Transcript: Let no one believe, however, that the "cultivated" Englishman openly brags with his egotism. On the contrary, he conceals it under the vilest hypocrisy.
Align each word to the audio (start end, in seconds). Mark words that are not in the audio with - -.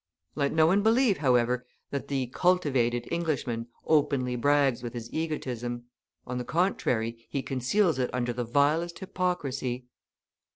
Let 0.33 0.51
no 0.51 0.65
one 0.65 0.81
believe, 0.81 1.19
however, 1.19 1.63
that 1.91 2.07
the 2.07 2.25
"cultivated" 2.33 3.07
Englishman 3.11 3.67
openly 3.85 4.35
brags 4.35 4.81
with 4.81 4.93
his 4.95 5.13
egotism. 5.13 5.83
On 6.25 6.39
the 6.39 6.43
contrary, 6.43 7.27
he 7.29 7.43
conceals 7.43 7.99
it 7.99 8.09
under 8.11 8.33
the 8.33 8.43
vilest 8.43 8.97
hypocrisy. 8.97 9.85